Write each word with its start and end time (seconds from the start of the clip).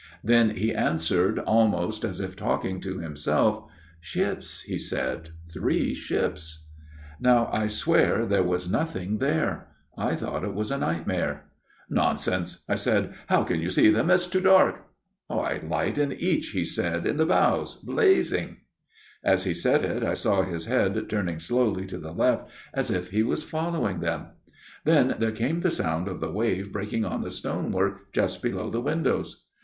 "Then 0.33 0.55
he 0.57 0.73
answered, 0.73 1.37
almost 1.37 2.03
as 2.03 2.19
if 2.19 2.35
talking 2.35 2.81
to 2.81 2.97
himself:' 2.97 3.69
Ships,' 4.01 4.63
he 4.63 4.79
said,' 4.79 5.29
three 5.53 5.93
ships.' 5.93 6.65
66 7.19 7.19
A 7.19 7.21
MIRROR 7.21 7.35
OF 7.35 7.37
SHALOTT" 7.37 7.53
Now 7.53 7.59
I 7.59 7.67
swear 7.67 8.25
there 8.25 8.41
was 8.43 8.67
nothing 8.71 9.19
there. 9.19 9.67
I 9.95 10.15
thought 10.15 10.43
it 10.43 10.55
was 10.55 10.71
a 10.71 10.79
nightmare. 10.79 11.45
"'Nonsense/ 11.91 12.63
I 12.67 12.77
said.' 12.77 13.13
How 13.29 13.43
can 13.43 13.59
you 13.59 13.69
see 13.69 13.91
them? 13.91 14.09
It's 14.09 14.25
too 14.25 14.39
dark.'' 14.39 14.81
A 15.29 15.35
light 15.61 15.99
in 15.99 16.11
each/ 16.13 16.47
he 16.47 16.65
said,' 16.65 17.05
in 17.05 17.17
the 17.17 17.27
bows 17.27 17.75
blazing!'" 17.75 18.57
As 19.33 19.43
he 19.43 19.53
said 19.53 19.85
it 19.85 20.01
I 20.01 20.15
saw 20.15 20.41
his 20.41 20.65
head 20.65 20.99
turning 21.09 21.37
slowly 21.37 21.85
to 21.85 21.99
the 21.99 22.11
left 22.11 22.49
as 22.73 22.89
if 22.89 23.11
he 23.11 23.21
was 23.21 23.43
following 23.43 23.99
them. 23.99 24.29
Then 24.83 25.15
there 25.19 25.31
came 25.31 25.59
the 25.59 25.69
sound 25.69 26.07
of 26.07 26.19
the 26.19 26.31
wave 26.31 26.73
breaking 26.73 27.05
on 27.05 27.21
the 27.21 27.29
stonework 27.29 28.11
just 28.13 28.41
below 28.41 28.71
the 28.71 28.81
windows. 28.81 29.45